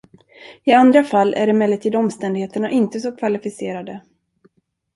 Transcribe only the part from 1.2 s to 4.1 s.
är emellertid omständigheterna inte så kvalificerade.